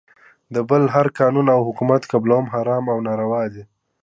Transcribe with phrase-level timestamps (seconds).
[0.53, 3.63] د بل هر قانون او حکومت قبلول حرام او ناروا دی.